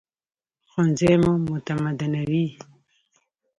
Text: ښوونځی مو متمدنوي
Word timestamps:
ښوونځی 0.69 1.13
مو 1.23 1.33
متمدنوي 1.49 2.45